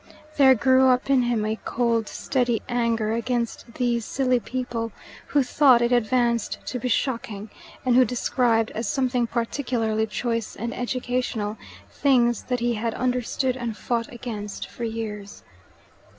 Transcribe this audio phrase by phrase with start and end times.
[0.35, 4.91] There grew up in him a cold, steady anger against these silly people
[5.27, 7.51] who thought it advanced to be shocking,
[7.85, 11.55] and who described, as something particularly choice and educational,
[11.91, 15.43] things that he had understood and fought against for years.